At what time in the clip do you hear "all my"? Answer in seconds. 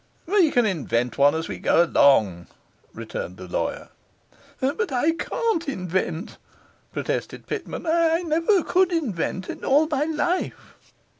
9.63-10.05